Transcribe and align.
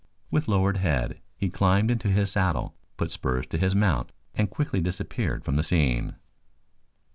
With 0.31 0.47
lowered 0.47 0.77
head 0.77 1.21
he 1.37 1.51
climbed 1.51 1.91
into 1.91 2.07
his 2.07 2.31
saddle, 2.31 2.75
put 2.97 3.11
spurs 3.11 3.45
to 3.45 3.59
his 3.59 3.75
mount 3.75 4.11
and 4.33 4.49
quickly 4.49 4.81
disappeared 4.81 5.45
from 5.45 5.57
the 5.57 5.63
scene. 5.63 6.15